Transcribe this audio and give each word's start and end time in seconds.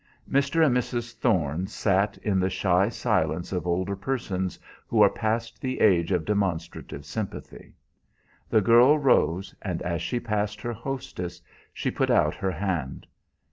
Mr. 0.27 0.65
and 0.65 0.75
Mrs. 0.75 1.11
Thorne 1.13 1.67
sat 1.67 2.17
in 2.23 2.39
the 2.39 2.49
shy 2.49 2.89
silence 2.89 3.51
of 3.51 3.67
older 3.67 3.95
persons 3.95 4.57
who 4.87 4.99
are 5.03 5.11
past 5.11 5.61
the 5.61 5.79
age 5.79 6.11
of 6.11 6.25
demonstrative 6.25 7.05
sympathy. 7.05 7.75
The 8.49 8.61
girl 8.61 8.97
rose, 8.97 9.53
and 9.61 9.79
as 9.83 10.01
she 10.01 10.19
passed 10.19 10.59
her 10.61 10.73
hostess 10.73 11.39
she 11.71 11.91
put 11.91 12.09
out 12.09 12.33
her 12.33 12.49
hand. 12.51 13.05